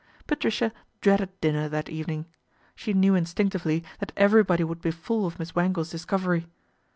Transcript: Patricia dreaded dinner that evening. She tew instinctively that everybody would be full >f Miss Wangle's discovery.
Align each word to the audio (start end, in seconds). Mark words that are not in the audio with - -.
Patricia 0.25 0.71
dreaded 1.01 1.39
dinner 1.41 1.69
that 1.69 1.87
evening. 1.87 2.25
She 2.75 2.91
tew 2.91 3.13
instinctively 3.13 3.83
that 3.99 4.11
everybody 4.17 4.63
would 4.63 4.81
be 4.81 4.89
full 4.89 5.27
>f 5.27 5.37
Miss 5.37 5.53
Wangle's 5.53 5.91
discovery. 5.91 6.47